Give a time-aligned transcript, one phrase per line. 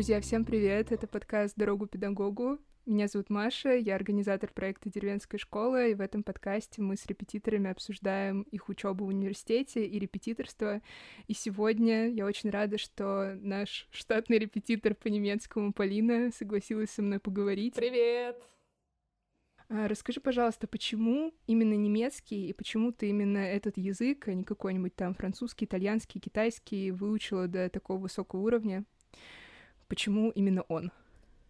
[0.00, 0.92] Друзья, всем привет!
[0.92, 2.58] Это подкаст «Дорогу педагогу».
[2.86, 7.70] Меня зовут Маша, я организатор проекта «Деревенская школа», и в этом подкасте мы с репетиторами
[7.70, 10.80] обсуждаем их учебу в университете и репетиторство.
[11.26, 17.18] И сегодня я очень рада, что наш штатный репетитор по немецкому Полина согласилась со мной
[17.18, 17.74] поговорить.
[17.74, 18.42] Привет!
[19.68, 24.96] А, расскажи, пожалуйста, почему именно немецкий и почему ты именно этот язык, а не какой-нибудь
[24.96, 28.86] там французский, итальянский, китайский выучила до такого высокого уровня?
[29.90, 30.92] Почему именно он?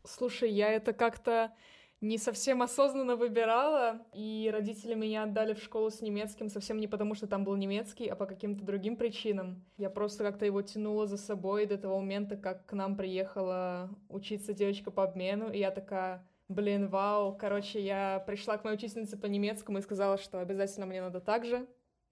[0.02, 1.52] Слушай, я это как-то
[2.00, 7.14] не совсем осознанно выбирала, и родители меня отдали в школу с немецким совсем не потому,
[7.14, 9.62] что там был немецкий, а по каким-то другим причинам.
[9.76, 14.54] Я просто как-то его тянула за собой до того момента, как к нам приехала учиться
[14.54, 17.36] девочка по обмену, и я такая, Блин, вау.
[17.38, 21.44] Короче, я пришла к моей учительнице по немецкому и сказала, что обязательно мне надо так
[21.44, 21.64] же.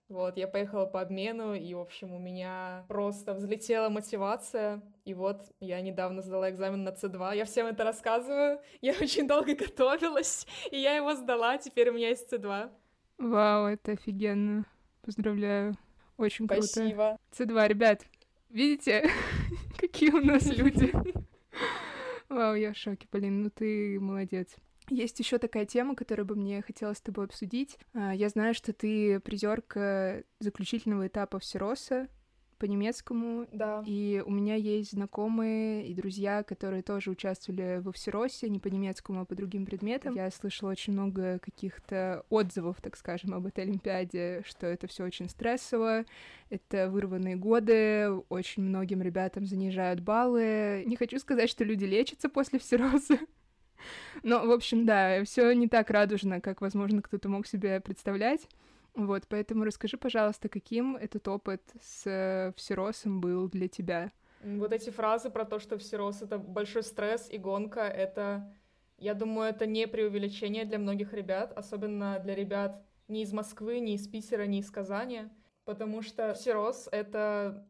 [0.08, 4.80] Вот, я поехала по обмену, и, в общем, у меня просто взлетела мотивация.
[5.04, 7.36] И вот, я недавно сдала экзамен на C2.
[7.36, 8.58] Я всем это рассказываю.
[8.80, 11.58] Я очень долго готовилась, и я его сдала.
[11.58, 12.70] Теперь у меня есть C2.
[13.18, 14.64] Вау, это офигенно.
[15.02, 15.76] Поздравляю.
[16.16, 17.18] Очень Спасибо.
[17.36, 17.52] круто.
[17.52, 18.06] C2, ребят,
[18.48, 19.10] видите,
[19.78, 20.92] какие у нас люди?
[22.28, 24.56] Вау, я в шоке, Полин, ну ты молодец.
[24.90, 27.78] Есть еще такая тема, которую бы мне хотелось с тобой обсудить.
[27.94, 32.08] А, я знаю, что ты призерка заключительного этапа Всероса
[32.58, 33.46] по-немецкому.
[33.52, 33.82] Да.
[33.86, 39.20] И у меня есть знакомые и друзья, которые тоже участвовали во Всеросе, не по немецкому,
[39.20, 40.14] а по другим предметам.
[40.14, 45.28] Я слышала очень много каких-то отзывов, так скажем, об этой Олимпиаде, что это все очень
[45.28, 46.04] стрессово,
[46.50, 50.84] это вырванные годы, очень многим ребятам занижают баллы.
[50.86, 53.18] Не хочу сказать, что люди лечатся после Всероса,
[54.22, 58.48] но, в общем, да, все не так радужно, как, возможно, кто-то мог себе представлять.
[58.94, 64.10] Вот, поэтому расскажи, пожалуйста, каким этот опыт с э, всеросом был для тебя?
[64.42, 68.52] Вот эти фразы про то, что всерос— это большой стресс и гонка, это,
[68.98, 73.94] я думаю, это не преувеличение для многих ребят, особенно для ребят не из Москвы, не
[73.94, 75.28] из Питера, не из Казани,
[75.64, 77.66] потому что всерос— это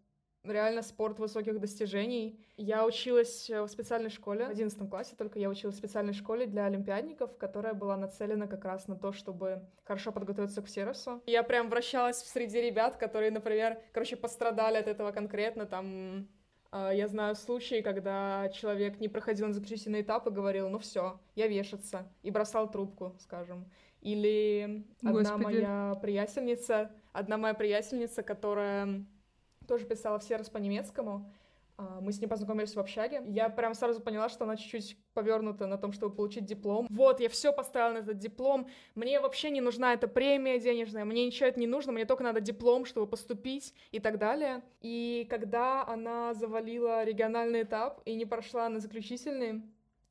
[0.50, 2.38] реально спорт высоких достижений.
[2.56, 6.64] Я училась в специальной школе, в 11 классе только я училась в специальной школе для
[6.66, 11.22] олимпиадников, которая была нацелена как раз на то, чтобы хорошо подготовиться к Всеросу.
[11.26, 16.28] Я прям вращалась среди ребят, которые, например, короче, пострадали от этого конкретно, там
[16.70, 21.18] а, я знаю случаи, когда человек не проходил на заключительный этап и говорил, ну все,
[21.34, 23.70] я вешаться, и бросал трубку, скажем.
[24.00, 25.26] Или Господи.
[25.26, 29.04] одна моя приятельница, одна моя приятельница, которая
[29.68, 31.30] тоже писала все раз по-немецкому.
[31.76, 33.22] А, мы с ней познакомились в общаге.
[33.26, 36.88] Я прям сразу поняла, что она чуть-чуть повернута на том, чтобы получить диплом.
[36.90, 38.68] Вот, я все поставила на этот диплом.
[38.96, 42.40] Мне вообще не нужна эта премия денежная, мне ничего это не нужно, мне только надо
[42.40, 44.62] диплом, чтобы поступить и так далее.
[44.80, 49.62] И когда она завалила региональный этап и не прошла на заключительный,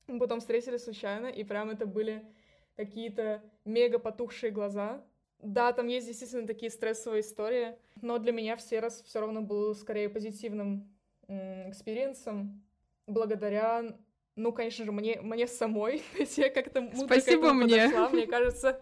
[0.07, 2.25] мы потом встретились случайно, и прям это были
[2.77, 5.03] какие-то мега потухшие глаза,
[5.41, 9.75] да, там есть действительно такие стрессовые истории, но для меня все раз все равно был
[9.75, 10.93] скорее позитивным
[11.27, 12.63] experience ом,
[13.05, 13.97] благодаря,
[14.35, 16.03] ну, конечно же, мне, мне самой,
[16.37, 17.87] я как-то Спасибо мне.
[17.87, 18.81] Подошла, мне кажется,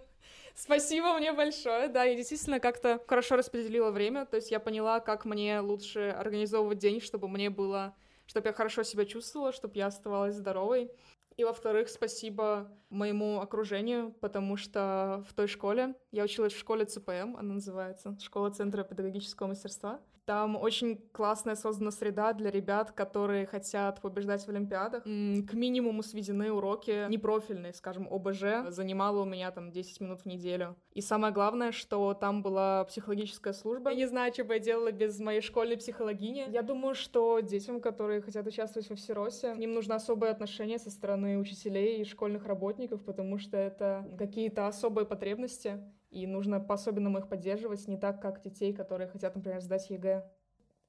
[0.58, 1.90] Спасибо мне большое.
[1.90, 4.26] Да, я действительно как-то хорошо распределила время.
[4.26, 7.94] То есть я поняла, как мне лучше организовывать день, чтобы мне было
[8.28, 10.92] чтобы я хорошо себя чувствовала, чтобы я оставалась здоровой.
[11.38, 17.36] И, во-вторых, спасибо моему окружению, потому что в той школе, я училась в школе ЦПМ,
[17.36, 24.02] она называется, Школа Центра педагогического мастерства, там очень классная создана среда для ребят, которые хотят
[24.02, 25.04] побеждать в Олимпиадах.
[25.04, 28.70] К минимуму сведены уроки непрофильные, скажем, ОБЖ.
[28.70, 30.76] Занимала у меня там 10 минут в неделю.
[30.94, 33.92] И самое главное, что там была психологическая служба.
[33.92, 36.46] Я не знаю, что бы я делала без моей школьной психологини.
[36.50, 41.38] Я думаю, что детям, которые хотят участвовать во всеросе, им нужно особое отношение со стороны
[41.38, 45.82] учителей и школьных работников, потому что это какие-то особые потребности,
[46.16, 50.24] и нужно по-особенному их поддерживать, не так, как детей, которые хотят, например, сдать ЕГЭ.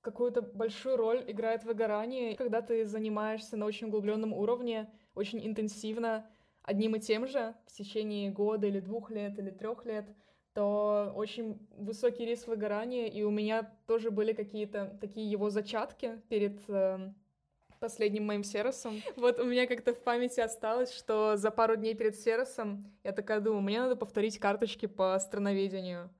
[0.00, 6.31] Какую-то большую роль играет выгорание, когда ты занимаешься на очень углубленном уровне, очень интенсивно,
[6.62, 10.06] одним и тем же в течение года или двух лет или трех лет,
[10.55, 16.61] то очень высокий риск выгорания, и у меня тоже были какие-то такие его зачатки перед
[16.69, 17.12] э,
[17.78, 19.00] последним моим всеросом.
[19.17, 23.40] Вот у меня как-то в памяти осталось, что за пару дней перед всеросом я такая
[23.40, 26.11] думаю, мне надо повторить карточки по страноведению.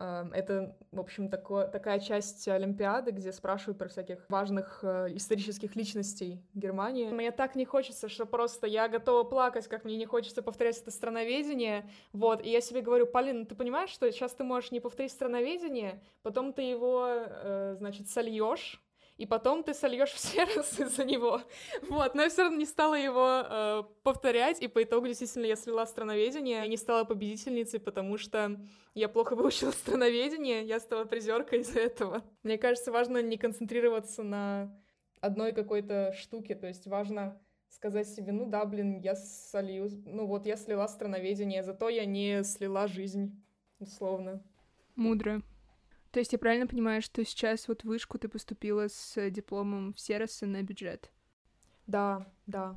[0.00, 5.74] Эм, это, в общем, такое, такая часть Олимпиады, где спрашивают про всяких важных э, исторических
[5.74, 7.08] личностей Германии.
[7.08, 10.92] Мне так не хочется, что просто я готова плакать, как мне не хочется повторять это
[10.92, 11.90] страноведение.
[12.12, 16.00] Вот, и я себе говорю, Полин, ты понимаешь, что сейчас ты можешь не повторить страноведение,
[16.22, 18.80] потом ты его, э, значит, сольешь,
[19.18, 21.42] и потом ты сольешь все раз из-за него.
[21.88, 25.56] Вот, но я все равно не стала его э, повторять, и по итогу действительно я
[25.56, 28.58] слила страноведение, и не стала победительницей, потому что
[28.94, 32.22] я плохо выучила страноведение, я стала призеркой из-за этого.
[32.44, 34.74] Мне кажется, важно не концентрироваться на
[35.20, 40.46] одной какой-то штуке, то есть важно сказать себе, ну да, блин, я солью, ну вот
[40.46, 43.44] я слила страноведение, зато я не слила жизнь,
[43.80, 44.42] условно.
[44.94, 45.42] Мудро.
[46.10, 50.00] То есть я правильно понимаю, что сейчас вот в вышку ты поступила с дипломом в
[50.00, 51.10] Сероса на бюджет?
[51.86, 52.76] Да, да.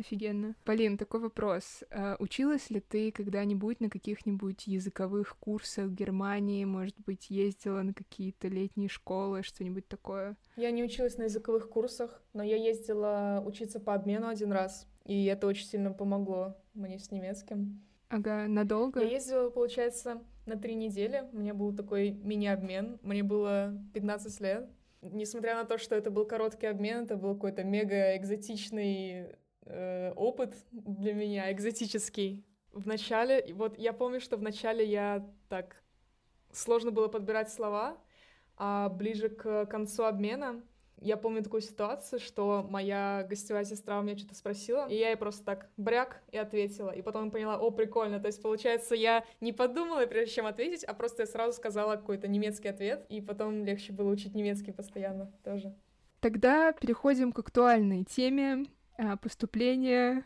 [0.00, 0.56] Офигенно.
[0.64, 1.84] Полин, такой вопрос.
[1.90, 6.64] А, училась ли ты когда-нибудь на каких-нибудь языковых курсах в Германии?
[6.64, 10.36] Может быть, ездила на какие-то летние школы, что-нибудь такое?
[10.56, 15.26] Я не училась на языковых курсах, но я ездила учиться по обмену один раз, и
[15.26, 17.82] это очень сильно помогло мне с немецким.
[18.08, 19.00] Ага, надолго?
[19.00, 21.28] Я ездила, получается, на три недели.
[21.32, 22.98] У меня был такой мини-обмен.
[23.02, 24.68] Мне было 15 лет.
[25.00, 30.54] Несмотря на то, что это был короткий обмен, это был какой-то мега экзотичный э, опыт
[30.72, 32.44] для меня, экзотический.
[32.72, 35.82] В начале, вот я помню, что в начале я так
[36.52, 37.96] сложно было подбирать слова,
[38.56, 40.62] а ближе к концу обмена
[41.00, 45.16] я помню такую ситуацию, что моя гостевая сестра у меня что-то спросила, и я ей
[45.16, 46.90] просто так бряк и ответила.
[46.90, 48.20] И потом поняла, о, прикольно.
[48.20, 52.28] То есть, получается, я не подумала, прежде чем ответить, а просто я сразу сказала какой-то
[52.28, 55.74] немецкий ответ, и потом легче было учить немецкий постоянно тоже.
[56.20, 58.66] Тогда переходим к актуальной теме
[58.98, 60.24] а, поступления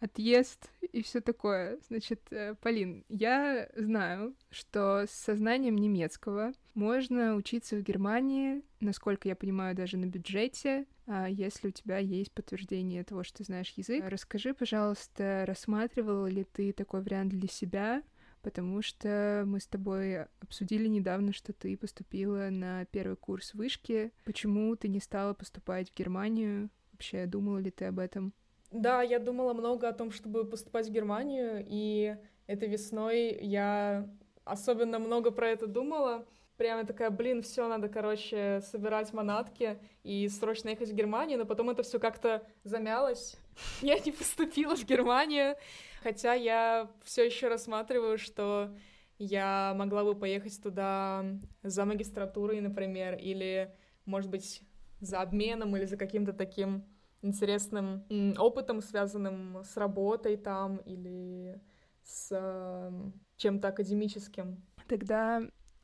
[0.00, 1.78] отъезд и все такое.
[1.88, 9.36] Значит, э, Полин, я знаю, что с сознанием немецкого можно учиться в Германии, насколько я
[9.36, 14.04] понимаю, даже на бюджете, а если у тебя есть подтверждение того, что ты знаешь язык.
[14.06, 18.02] Расскажи, пожалуйста, рассматривала ли ты такой вариант для себя,
[18.42, 24.12] потому что мы с тобой обсудили недавно, что ты поступила на первый курс вышки.
[24.24, 26.70] Почему ты не стала поступать в Германию?
[26.92, 28.32] Вообще, думала ли ты об этом?
[28.70, 34.08] Да, я думала много о том, чтобы поступать в Германию, и этой весной я
[34.44, 36.26] особенно много про это думала.
[36.56, 41.70] Прямо такая, блин, все, надо, короче, собирать манатки и срочно ехать в Германию, но потом
[41.70, 43.36] это все как-то замялось.
[43.80, 45.56] Я не поступила в Германию,
[46.02, 48.70] хотя я все еще рассматриваю, что
[49.18, 51.24] я могла бы поехать туда
[51.62, 53.74] за магистратурой, например, или,
[54.06, 54.62] может быть,
[55.00, 56.84] за обменом или за каким-то таким
[57.22, 58.04] интересным
[58.38, 61.60] опытом, связанным с работой там или
[62.02, 62.90] с э,
[63.36, 64.62] чем-то академическим.
[64.88, 65.42] Тогда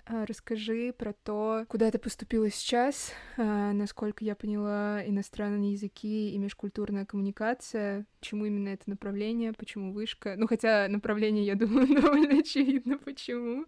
[0.08, 3.12] а, Расскажи про то, куда ты поступила сейчас.
[3.36, 8.06] А, насколько я поняла, иностранные языки и межкультурная коммуникация.
[8.20, 10.36] Почему именно это направление, почему вышка?
[10.36, 13.66] Ну, хотя направление, я думаю, довольно очевидно, почему.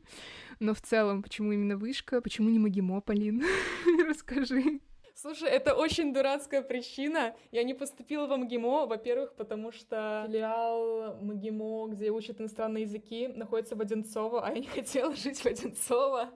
[0.61, 2.21] Но в целом, почему именно вышка?
[2.21, 3.43] Почему не Магимо, Полин?
[4.09, 4.81] Расскажи.
[5.21, 7.35] Слушай, это очень дурацкая причина.
[7.51, 13.75] Я не поступила в МГИМО, во-первых, потому что филиал МГИМО, где учат иностранные языки, находится
[13.75, 16.31] в Одинцово, а я не хотела жить в Одинцово.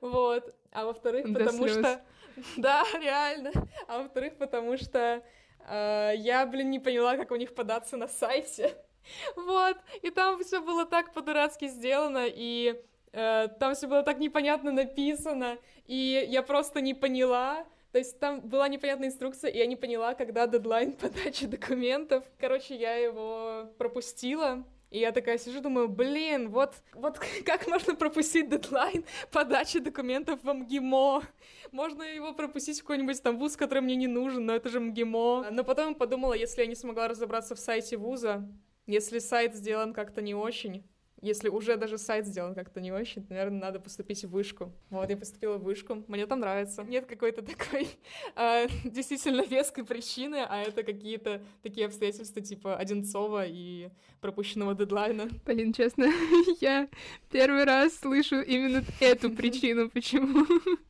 [0.00, 0.54] Вот.
[0.70, 1.78] А во-вторых, потому слез.
[1.78, 2.00] что...
[2.56, 3.50] Да, реально.
[3.88, 5.24] А во-вторых, потому что
[5.68, 8.76] э, я, блин, не поняла, как у них податься на сайте.
[9.34, 9.76] Вот.
[10.02, 15.58] И там все было так по-дурацки сделано, и э, там все было так непонятно написано,
[15.86, 20.14] и я просто не поняла, то есть там была непонятная инструкция, и я не поняла,
[20.14, 22.24] когда дедлайн подачи документов.
[22.38, 24.64] Короче, я его пропустила.
[24.90, 30.52] И я такая сижу, думаю, блин, вот, вот как можно пропустить дедлайн подачи документов в
[30.52, 31.22] МГИМО?
[31.70, 35.50] Можно его пропустить в какой-нибудь там вуз, который мне не нужен, но это же МГИМО.
[35.52, 38.48] Но потом подумала, если я не смогла разобраться в сайте вуза,
[38.86, 40.84] если сайт сделан как-то не очень,
[41.22, 44.72] если уже даже сайт сделан как-то не очень, то, наверное, надо поступить в вышку.
[44.90, 46.82] Вот, я поступила в вышку, мне там нравится.
[46.84, 47.88] Нет какой-то такой
[48.36, 55.28] э, действительно веской причины, а это какие-то такие обстоятельства типа Одинцова и пропущенного дедлайна.
[55.44, 56.06] Полин, честно,
[56.60, 56.88] я
[57.30, 60.46] первый раз слышу именно эту причину, почему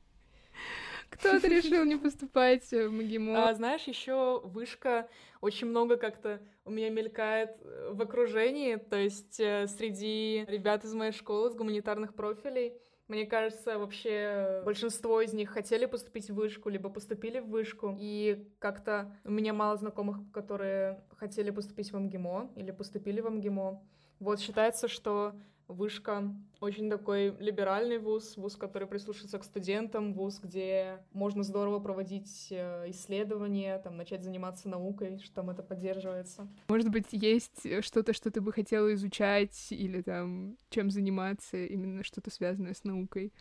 [1.11, 3.49] кто-то решил не поступать в МГИМО.
[3.49, 5.09] А, знаешь, еще вышка
[5.41, 10.95] очень много как-то у меня мелькает э, в окружении, то есть э, среди ребят из
[10.95, 12.75] моей школы с гуманитарных профилей.
[13.09, 17.97] Мне кажется, вообще большинство из них хотели поступить в вышку, либо поступили в вышку.
[17.99, 23.83] И как-то у меня мало знакомых, которые хотели поступить в МГИМО или поступили в МГИМО.
[24.21, 25.35] Вот считается, что
[25.71, 32.49] Вышка очень такой либеральный вуз, вуз, который прислушивается к студентам, вуз, где можно здорово проводить
[32.51, 36.49] э, исследования, там, начать заниматься наукой, что там это поддерживается.
[36.69, 42.31] Может быть, есть что-то, что ты бы хотела изучать или там чем заниматься, именно что-то
[42.31, 43.33] связанное с наукой?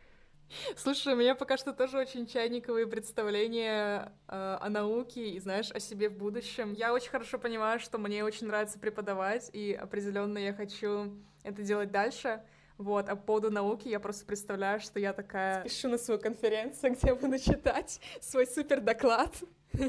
[0.75, 5.79] Слушай, у меня пока что тоже очень чайниковые представления э, о науке и, знаешь, о
[5.79, 6.73] себе в будущем.
[6.73, 11.91] Я очень хорошо понимаю, что мне очень нравится преподавать, и определенно я хочу это делать
[11.91, 12.41] дальше.
[12.77, 16.93] Вот, а по поводу науки я просто представляю, что я такая спешу на свою конференцию,
[16.95, 19.33] где я буду читать свой супер доклад.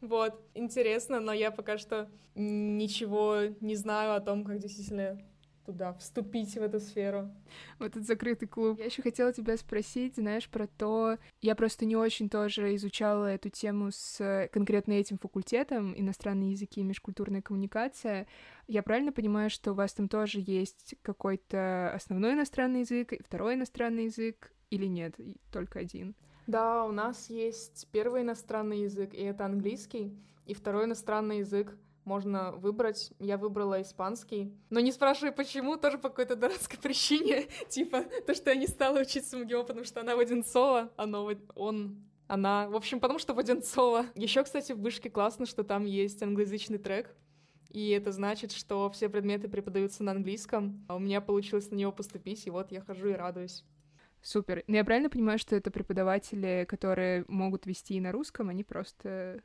[0.00, 5.22] Вот, интересно, но я пока что ничего не знаю о том, как действительно
[5.64, 7.30] туда вступить в эту сферу.
[7.78, 8.78] В этот закрытый клуб.
[8.78, 11.18] Я еще хотела тебя спросить, знаешь, про то...
[11.40, 16.84] Я просто не очень тоже изучала эту тему с конкретно этим факультетом, иностранные языки и
[16.84, 18.26] межкультурная коммуникация.
[18.66, 24.04] Я правильно понимаю, что у вас там тоже есть какой-то основной иностранный язык второй иностранный
[24.04, 25.14] язык, или нет,
[25.52, 26.14] только один?
[26.46, 30.16] Да, у нас есть первый иностранный язык, и это английский,
[30.46, 33.12] и второй иностранный язык— можно выбрать.
[33.18, 34.52] Я выбрала испанский.
[34.70, 37.46] Но не спрашивай, почему, тоже по какой-то дурацкой причине.
[37.68, 42.68] типа, то, что я не стала учиться МГИО, потому что она Воденцова, оно, он, она.
[42.68, 44.06] В общем, потому что Воденцова.
[44.14, 47.14] Еще, кстати, в вышке классно, что там есть англоязычный трек.
[47.70, 50.84] И это значит, что все предметы преподаются на английском.
[50.88, 53.64] А у меня получилось на него поступить, и вот я хожу и радуюсь.
[54.20, 54.62] Супер.
[54.68, 59.42] Но я правильно понимаю, что это преподаватели, которые могут вести и на русском, они просто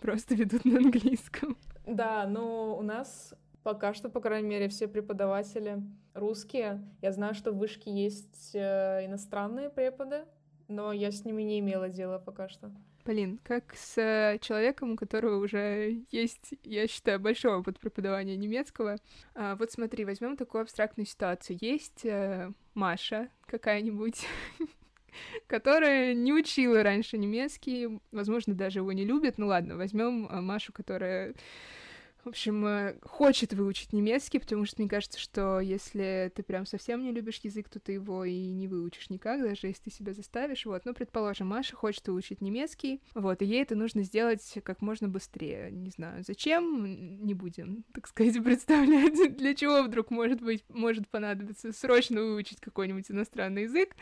[0.00, 1.56] просто ведут на английском.
[1.86, 5.82] Да, но у нас пока что, по крайней мере, все преподаватели
[6.14, 6.82] русские.
[7.02, 10.24] Я знаю, что в вышке есть э, иностранные преподы,
[10.68, 12.72] но я с ними не имела дела пока что.
[13.04, 18.96] Полин, как с э, человеком, у которого уже есть, я считаю, большой опыт преподавания немецкого.
[19.34, 21.56] А, вот смотри, возьмем такую абстрактную ситуацию.
[21.60, 24.26] Есть э, Маша какая-нибудь,
[25.46, 29.38] которая не учила раньше немецкий, возможно, даже его не любит.
[29.38, 31.34] Ну ладно, возьмем э, Машу, которая
[32.24, 37.02] в общем, э, хочет выучить немецкий, потому что мне кажется, что если ты прям совсем
[37.02, 40.66] не любишь язык, то ты его и не выучишь никак, даже если ты себя заставишь.
[40.66, 45.08] Вот, ну, предположим, Маша хочет выучить немецкий, вот, и ей это нужно сделать как можно
[45.08, 45.70] быстрее.
[45.70, 51.72] Не знаю, зачем, не будем, так сказать, представлять, для чего вдруг может быть, может понадобиться
[51.72, 53.94] срочно выучить какой-нибудь иностранный язык.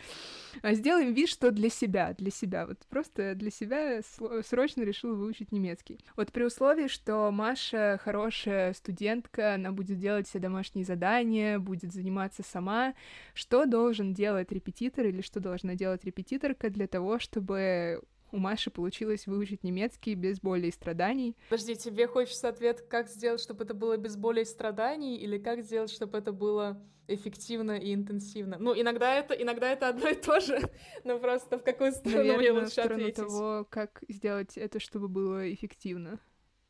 [0.63, 4.01] А сделаем вид, что для себя, для себя, вот просто для себя
[4.45, 5.99] срочно решила выучить немецкий.
[6.17, 12.43] Вот при условии, что Маша хорошая студентка, она будет делать все домашние задания, будет заниматься
[12.43, 12.95] сама.
[13.35, 18.01] Что должен делать репетитор или что должна делать репетиторка для того, чтобы
[18.33, 21.37] у Маши получилось выучить немецкий без боли и страданий.
[21.51, 25.63] Подожди, тебе хочется ответ, как сделать, чтобы это было без боли и страданий, или как
[25.63, 28.57] сделать, чтобы это было эффективно и интенсивно?
[28.59, 30.59] Ну, иногда это, иногда это одно и то же,
[31.05, 33.17] но просто в какую сторону Наверное, мне лучше в ответить?
[33.17, 36.21] того, как сделать это, чтобы было эффективно.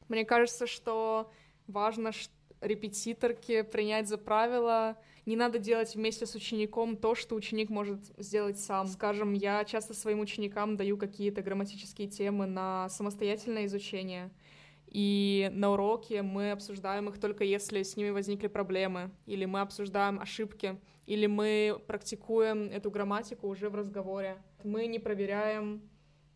[0.08, 1.30] Мне кажется, что
[1.66, 2.12] важно
[2.60, 4.96] репетиторке принять за правило
[5.26, 8.86] не надо делать вместе с учеником то, что ученик может сделать сам.
[8.86, 14.30] Скажем, я часто своим ученикам даю какие-то грамматические темы на самостоятельное изучение,
[14.86, 20.18] и на уроке мы обсуждаем их только если с ними возникли проблемы, или мы обсуждаем
[20.18, 24.38] ошибки, или мы практикуем эту грамматику уже в разговоре.
[24.64, 25.82] Мы не проверяем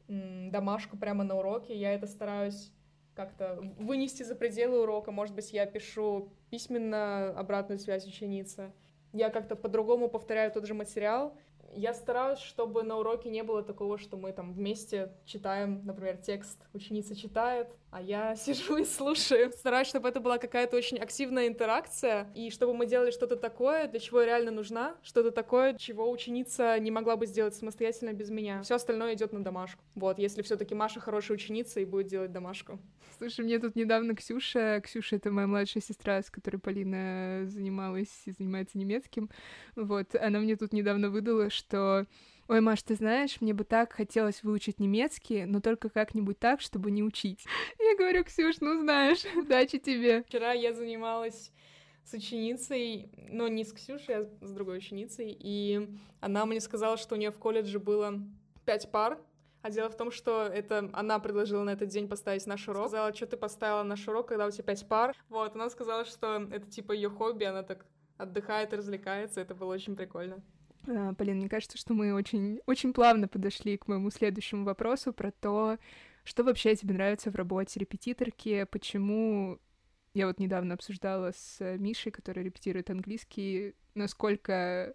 [0.06, 2.70] домашку прямо на уроке, я это стараюсь
[3.14, 5.11] как-то вынести за пределы урока.
[5.11, 8.73] Может быть, я пишу письменно обратную связь ученицы.
[9.12, 11.37] Я как-то по-другому повторяю тот же материал,
[11.75, 16.59] я стараюсь, чтобы на уроке не было такого, что мы там вместе читаем, например, текст,
[16.75, 19.50] ученица читает, а я сижу и слушаю.
[19.52, 24.00] Стараюсь, чтобы это была какая-то очень активная интеракция, и чтобы мы делали что-то такое, для
[24.00, 28.62] чего я реально нужна, что-то такое, чего ученица не могла бы сделать самостоятельно без меня.
[28.62, 29.83] Все остальное идет на домашку.
[29.95, 32.78] Вот, если все-таки Маша хорошая ученица и будет делать домашку.
[33.22, 38.32] Слушай, мне тут недавно Ксюша, Ксюша— это моя младшая сестра, с которой Полина занималась и
[38.32, 39.30] занимается немецким,
[39.76, 42.06] вот, она мне тут недавно выдала, что
[42.48, 46.90] Ой, Маш, ты знаешь, мне бы так хотелось выучить немецкий, но только как-нибудь так, чтобы
[46.90, 47.44] не учить.
[47.78, 50.24] Я говорю, Ксюш, ну знаешь, удачи тебе.
[50.24, 51.52] Вчера я занималась
[52.02, 55.88] с ученицей, но не с Ксюшей, а с другой ученицей, и
[56.18, 58.20] она мне сказала, что у нее в колледже было
[58.66, 59.20] пять пар,
[59.62, 62.88] а дело в том, что это она предложила на этот день поставить наш урок.
[62.88, 65.16] Сказала, что ты поставила наш урок, когда у тебя пять пар.
[65.28, 69.97] Вот, она сказала, что это типа ее хобби, она так отдыхает развлекается, это было очень
[69.97, 70.42] прикольно.
[70.88, 75.31] А, Полин, мне кажется, что мы очень, очень плавно подошли к моему следующему вопросу про
[75.31, 75.78] то,
[76.25, 79.59] что вообще тебе нравится в работе репетиторки, почему
[80.14, 84.92] я вот недавно обсуждала с Мишей, который репетирует английский, насколько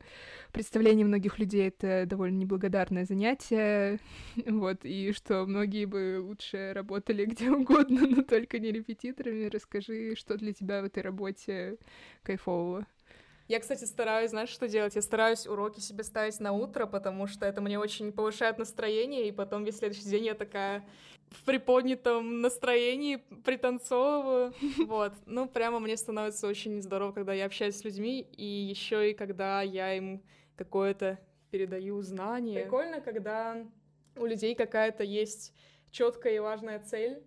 [0.52, 4.00] представление многих людей это довольно неблагодарное занятие,
[4.46, 9.46] вот, и что многие бы лучше работали где угодно, но только не репетиторами.
[9.48, 11.78] Расскажи, что для тебя в этой работе
[12.24, 12.86] кайфового?
[13.48, 14.96] Я, кстати, стараюсь, знаешь, что делать?
[14.96, 19.32] Я стараюсь уроки себе ставить на утро, потому что это мне очень повышает настроение, и
[19.32, 20.86] потом весь следующий день я такая
[21.32, 24.54] в приподнятом настроении пританцовываю.
[24.88, 25.14] Вот.
[25.26, 29.62] Ну, прямо мне становится очень здорово, когда я общаюсь с людьми, и еще и когда
[29.62, 30.24] я им
[30.56, 31.20] какое-то
[31.52, 32.62] передаю знание.
[32.62, 33.66] Прикольно, когда
[34.16, 35.54] у людей какая-то есть
[35.92, 37.22] четкая и важная цель,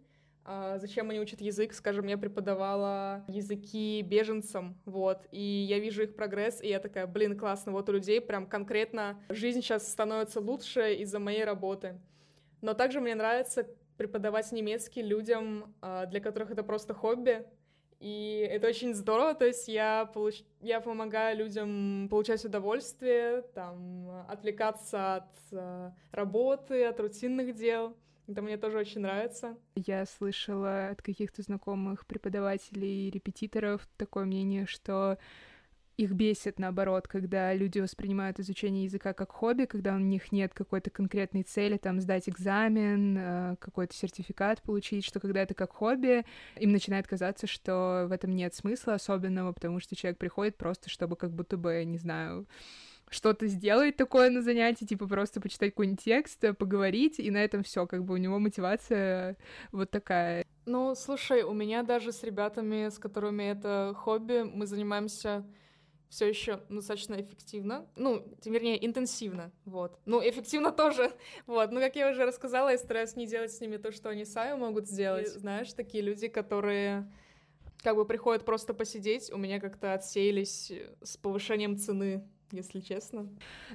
[0.45, 1.73] а, зачем они учат язык.
[1.73, 7.38] Скажем, я преподавала языки беженцам, вот, и я вижу их прогресс, и я такая, блин,
[7.38, 12.00] классно, вот у людей прям конкретно жизнь сейчас становится лучше из-за моей работы.
[12.62, 13.66] Но также мне нравится
[14.00, 17.45] преподавать немецкий людям, а, для которых это просто хобби,
[17.99, 20.42] и это очень здорово, то есть я, получ...
[20.62, 27.95] я помогаю людям получать удовольствие, там, отвлекаться от э, работы, от рутинных дел.
[28.26, 29.59] Это мне тоже очень нравится.
[29.75, 35.19] Я слышала от каких-то знакомых преподавателей и репетиторов такое мнение, что
[35.97, 40.91] их бесит, наоборот, когда люди воспринимают изучение языка как хобби, когда у них нет какой-то
[40.91, 46.25] конкретной цели, там, сдать экзамен, э, какой-то сертификат получить, что когда это как хобби,
[46.57, 51.17] им начинает казаться, что в этом нет смысла особенного, потому что человек приходит просто, чтобы
[51.17, 52.47] как будто бы, не знаю,
[53.11, 57.87] что-то сделать такое на занятии, типа просто почитать какой-нибудь текст, поговорить, и на этом все,
[57.87, 59.37] как бы у него мотивация
[59.73, 60.47] вот такая.
[60.65, 65.45] Ну, слушай, у меня даже с ребятами, с которыми это хобби, мы занимаемся
[66.11, 69.99] все еще достаточно эффективно, ну, вернее, интенсивно, вот.
[70.05, 71.12] Ну, эффективно тоже,
[71.47, 71.71] вот.
[71.71, 74.59] Но, как я уже рассказала, я стараюсь не делать с ними то, что они сами
[74.59, 75.29] могут сделать.
[75.29, 77.11] И, знаешь, такие люди, которые
[77.83, 83.29] как бы приходят просто посидеть, у меня как-то отсеялись с повышением цены если честно.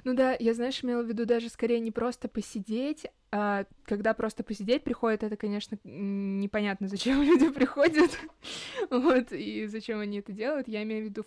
[0.04, 4.42] Ну да, я, знаешь, имела в виду даже скорее не просто посидеть, а когда просто
[4.42, 8.10] посидеть приходит, это, конечно, непонятно, зачем люди приходят,
[8.90, 10.68] вот, и зачем они это делают.
[10.68, 11.24] Я имею в виду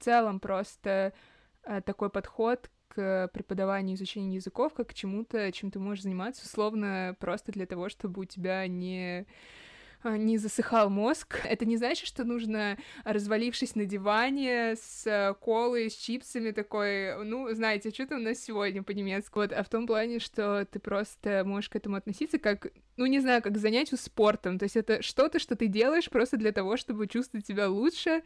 [0.00, 1.12] в целом просто
[1.62, 7.16] а, такой подход к преподаванию изучению языков, как к чему-то, чем ты можешь заниматься, условно,
[7.20, 9.26] просто для того, чтобы у тебя не
[10.04, 11.40] не засыхал мозг.
[11.44, 17.52] Это не значит, что нужно, развалившись на диване с э, колой, с чипсами, такой, ну,
[17.54, 19.32] знаете, что-то у нас сегодня по-немецки.
[19.34, 23.20] Вот, а в том плане, что ты просто можешь к этому относиться как, ну, не
[23.20, 24.58] знаю, как к занятию спортом.
[24.58, 28.22] То есть это что-то, что ты делаешь просто для того, чтобы чувствовать себя лучше,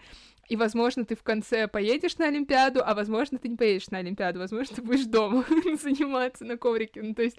[0.48, 4.38] и, возможно, ты в конце поедешь на Олимпиаду, а, возможно, ты не поедешь на Олимпиаду,
[4.38, 5.44] возможно, ты будешь дома
[5.82, 7.02] заниматься на коврике.
[7.02, 7.38] Ну, то есть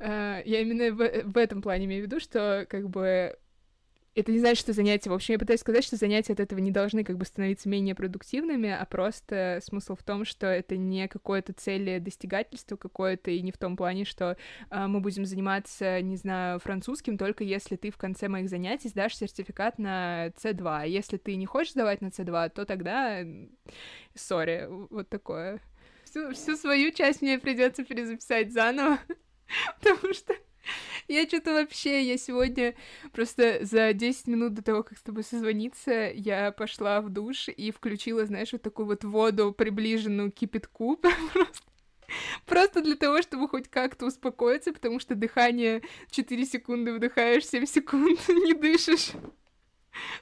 [0.00, 3.36] э, я именно в, в этом плане имею в виду, что, как бы,
[4.14, 5.08] это не значит, что занятия...
[5.10, 7.94] В общем, я пытаюсь сказать, что занятия от этого не должны как бы становиться менее
[7.94, 13.52] продуктивными, а просто смысл в том, что это не какое-то цели достигательство какое-то, и не
[13.52, 14.36] в том плане, что
[14.70, 19.16] э, мы будем заниматься, не знаю, французским, только если ты в конце моих занятий сдашь
[19.16, 20.82] сертификат на C2.
[20.82, 23.20] А если ты не хочешь сдавать на C2, то тогда...
[24.14, 25.60] Сори, вот такое.
[26.04, 28.98] Всю, всю свою часть мне придется перезаписать заново,
[29.80, 30.34] потому что
[31.08, 32.74] я что-то вообще, я сегодня
[33.12, 37.70] просто за 10 минут до того, как с тобой созвониться, я пошла в душ и
[37.70, 40.96] включила, знаешь, вот такую вот воду, приближенную к кипятку,
[41.32, 41.62] просто
[42.46, 48.20] Просто для того, чтобы хоть как-то успокоиться, потому что дыхание 4 секунды вдыхаешь, 7 секунд
[48.28, 49.12] не дышишь.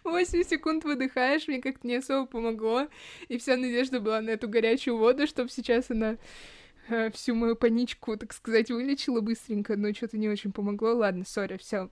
[0.05, 2.88] 8 секунд выдыхаешь, мне как-то не особо помогло,
[3.29, 6.16] и вся надежда была на эту горячую воду, чтобы сейчас она
[7.12, 10.94] всю мою паничку, так сказать, вылечила быстренько, но что-то не очень помогло.
[10.94, 11.90] Ладно, сори, все.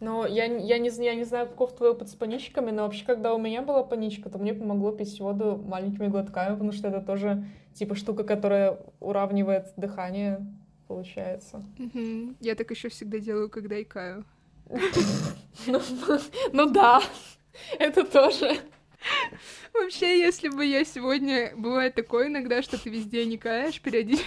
[0.00, 3.34] Ну, я, я, не, я не знаю, каков твой опыт с паничками, но вообще, когда
[3.34, 7.46] у меня была паничка, то мне помогло пить воду маленькими глотками, потому что это тоже,
[7.74, 10.46] типа, штука, которая уравнивает дыхание,
[10.86, 11.64] получается.
[12.40, 14.24] Я так еще всегда делаю, когда икаю.
[15.66, 15.80] Ну,
[16.52, 17.00] ну да,
[17.78, 18.58] это тоже.
[19.72, 21.52] Вообще, если бы я сегодня...
[21.56, 24.26] Бывает такое иногда, что ты везде никаешь периодически.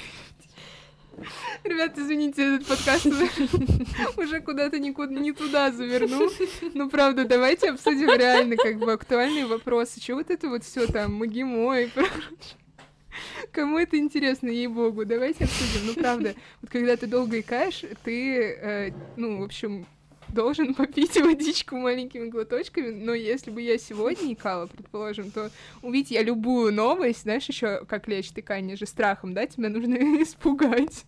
[1.64, 3.06] Ребят, извините, этот подкаст
[4.18, 6.30] уже куда-то никуда не туда завернул.
[6.74, 10.00] Ну, правда, давайте обсудим реально как бы актуальные вопросы.
[10.00, 11.90] Чего вот это вот все там, магимо и
[13.52, 15.88] Кому это интересно, ей-богу, давайте обсудим.
[15.88, 19.88] Ну, правда, вот когда ты долго икаешь, ты, э, ну, в общем,
[20.34, 25.50] должен попить водичку маленькими глоточками, но если бы я сегодня икала, предположим, то
[25.82, 31.06] увидеть я любую новость, знаешь, еще как лечит икание же страхом, да, тебя нужно испугать.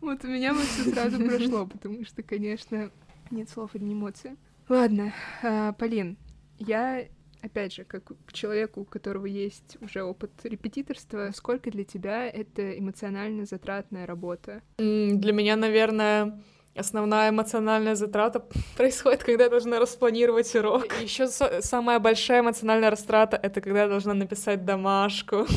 [0.00, 2.90] Вот у меня вот все сразу прошло, потому что, конечно,
[3.30, 4.36] нет слов и не эмоции.
[4.68, 6.16] Ладно, а, Полин,
[6.58, 7.06] я
[7.42, 12.78] опять же, как к человеку, у которого есть уже опыт репетиторства, сколько для тебя это
[12.78, 14.62] эмоционально затратная работа?
[14.78, 16.42] Для меня, наверное,
[16.76, 18.40] основная эмоциональная затрата
[18.76, 20.86] происходит, когда я должна распланировать урок.
[21.02, 25.46] Еще самая большая эмоциональная растрата— это когда я должна написать домашку.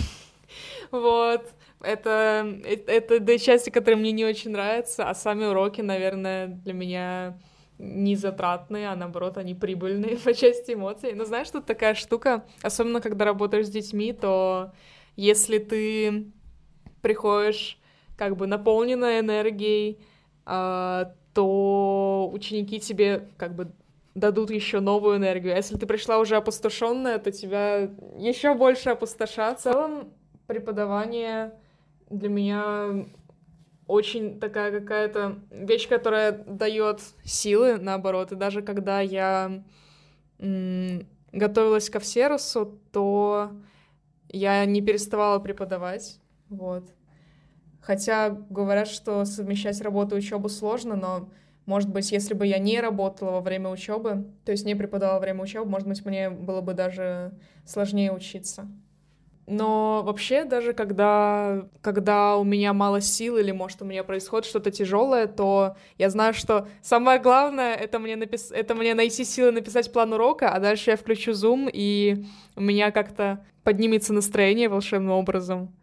[0.91, 1.45] Вот.
[1.82, 6.73] Это, это, это две части, которые мне не очень нравятся, а сами уроки, наверное, для
[6.73, 7.38] меня
[7.77, 11.13] не затратные, а наоборот, они прибыльные по части эмоций.
[11.13, 14.71] Но знаешь, тут такая штука, особенно когда работаешь с детьми, то
[15.15, 16.32] если ты
[17.01, 17.77] приходишь
[18.17, 19.99] как бы наполненной энергией,
[20.49, 23.71] то ученики тебе как бы
[24.15, 25.53] дадут еще новую энергию.
[25.53, 29.59] А если ты пришла уже опустошенная, то тебя еще больше опустошат.
[29.59, 30.13] В целом,
[30.47, 31.53] преподавание
[32.09, 33.05] для меня
[33.88, 38.31] очень такая какая-то вещь, которая дает силы, наоборот.
[38.31, 39.63] И даже когда я
[41.31, 43.51] готовилась ко всерусу, то
[44.29, 46.19] я не переставала преподавать.
[46.49, 46.83] Вот.
[47.89, 51.30] Хотя говорят, что совмещать работу и учебу сложно, но,
[51.65, 55.21] может быть, если бы я не работала во время учебы, то есть не преподавала во
[55.21, 57.32] время учебы, может быть, мне было бы даже
[57.65, 58.67] сложнее учиться.
[59.47, 64.69] Но вообще, даже когда, когда у меня мало сил или, может, у меня происходит что-то
[64.69, 68.52] тяжелое, то я знаю, что самое главное это мне, напис...
[68.52, 72.23] это мне найти силы написать план урока, а дальше я включу Zoom, и
[72.56, 75.73] у меня как-то поднимется настроение волшебным образом.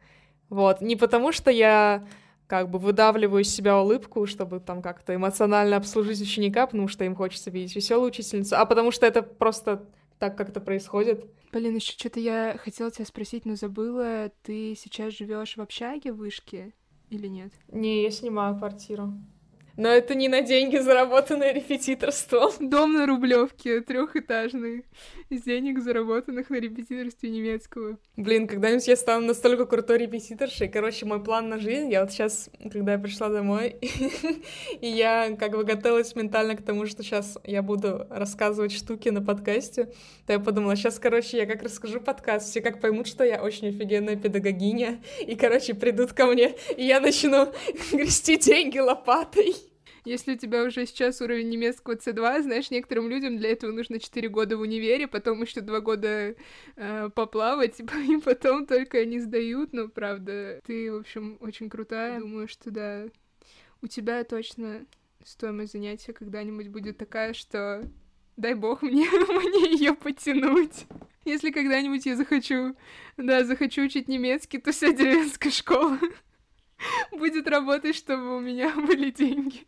[0.48, 0.80] Вот.
[0.80, 2.06] Не потому, что я
[2.46, 7.16] как бы выдавливаю из себя улыбку, чтобы там как-то эмоционально обслужить ученика, потому что им
[7.16, 9.84] хочется видеть веселую учительницу, а потому что это просто
[10.18, 11.26] так как-то происходит.
[11.52, 14.30] Блин, еще что-то я хотела тебя спросить, но забыла.
[14.42, 16.72] Ты сейчас живешь в общаге в вышке
[17.10, 17.52] или нет?
[17.68, 19.14] Не, я снимаю квартиру.
[19.76, 22.52] Но это не на деньги, заработанные репетиторством.
[22.60, 24.84] Дом на Рублевке, трехэтажный,
[25.28, 27.98] из денег, заработанных на репетиторстве немецкого.
[28.16, 30.68] Блин, когда-нибудь я стану настолько крутой репетиторшей.
[30.68, 33.76] Короче, мой план на жизнь, я вот сейчас, когда я пришла домой,
[34.80, 39.20] и я как бы готовилась ментально к тому, что сейчас я буду рассказывать штуки на
[39.20, 39.92] подкасте,
[40.26, 43.68] то я подумала, сейчас, короче, я как расскажу подкаст, все как поймут, что я очень
[43.68, 47.52] офигенная педагогиня, и, короче, придут ко мне, и я начну
[47.92, 49.54] грести деньги лопатой.
[50.06, 54.28] Если у тебя уже сейчас уровень немецкого C2, знаешь, некоторым людям для этого нужно 4
[54.28, 56.36] года в универе, потом еще 2 года
[56.76, 62.20] э, поплавать, и потом только они сдают, но правда, ты, в общем, очень крутая.
[62.20, 63.06] Думаю, что да,
[63.82, 64.86] у тебя точно
[65.24, 67.82] стоимость занятия когда-нибудь будет такая, что
[68.36, 70.86] дай бог мне, мне ее потянуть.
[71.24, 72.76] Если когда-нибудь я захочу,
[73.16, 75.98] да, захочу учить немецкий, то вся деревенская школа
[77.10, 79.66] будет работать, чтобы у меня были деньги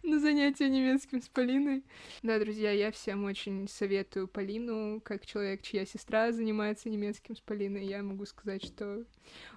[0.02, 1.84] на занятия немецким с Полиной.
[2.22, 7.86] Да, друзья, я всем очень советую Полину, как человек, чья сестра занимается немецким с Полиной.
[7.86, 9.04] Я могу сказать, что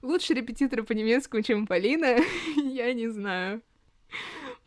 [0.02, 2.18] лучше репетитора по немецкому, чем Полина,
[2.56, 3.62] я не знаю.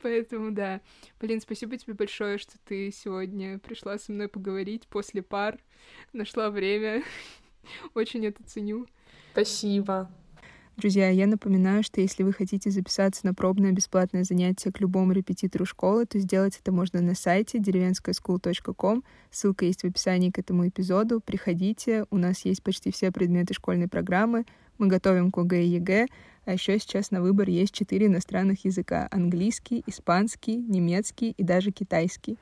[0.03, 0.81] Поэтому да.
[1.19, 5.59] Полин, спасибо тебе большое, что ты сегодня пришла со мной поговорить после пар,
[6.13, 7.03] нашла время.
[7.95, 8.87] Очень это ценю.
[9.33, 10.11] Спасибо.
[10.77, 15.65] Друзья, я напоминаю, что если вы хотите записаться на пробное бесплатное занятие к любому репетитору
[15.65, 19.03] школы, то сделать это можно на сайте derevenskayaschool.com.
[19.31, 21.21] Ссылка есть в описании к этому эпизоду.
[21.21, 24.45] Приходите, у нас есть почти все предметы школьной программы.
[24.77, 26.09] Мы готовим к ОГЭ и ЕГЭ,
[26.45, 32.37] а еще сейчас на выбор есть четыре иностранных языка— английский, испанский, немецкий и даже китайский.